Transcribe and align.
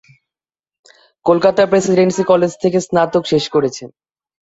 কলকাতার 1.25 1.69
Presidency 1.69 2.23
College 2.23 2.51
থেকে 2.63 2.77
স্নাতক 2.81 3.23
শেষ 3.25 3.43
করেছেন। 3.49 3.89